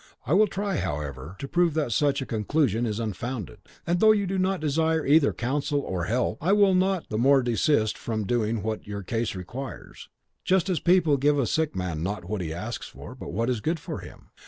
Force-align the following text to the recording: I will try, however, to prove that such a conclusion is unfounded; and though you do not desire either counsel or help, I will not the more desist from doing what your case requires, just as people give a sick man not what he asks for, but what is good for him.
I 0.25 0.33
will 0.33 0.47
try, 0.47 0.77
however, 0.77 1.35
to 1.37 1.47
prove 1.47 1.75
that 1.75 1.91
such 1.91 2.23
a 2.23 2.25
conclusion 2.25 2.87
is 2.87 2.99
unfounded; 2.99 3.59
and 3.85 3.99
though 3.99 4.13
you 4.13 4.25
do 4.25 4.39
not 4.39 4.59
desire 4.59 5.05
either 5.05 5.31
counsel 5.31 5.79
or 5.81 6.05
help, 6.05 6.39
I 6.41 6.53
will 6.53 6.73
not 6.73 7.09
the 7.09 7.19
more 7.19 7.43
desist 7.43 7.99
from 7.99 8.25
doing 8.25 8.63
what 8.63 8.87
your 8.87 9.03
case 9.03 9.35
requires, 9.35 10.09
just 10.43 10.71
as 10.71 10.79
people 10.79 11.17
give 11.17 11.37
a 11.37 11.45
sick 11.45 11.75
man 11.75 12.01
not 12.01 12.25
what 12.25 12.41
he 12.41 12.51
asks 12.51 12.87
for, 12.87 13.13
but 13.13 13.31
what 13.31 13.47
is 13.47 13.61
good 13.61 13.79
for 13.79 13.99
him. 13.99 14.29